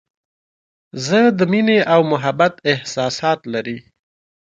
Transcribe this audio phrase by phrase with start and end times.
[1.05, 3.77] زه د مینې او محبت احساسات لري.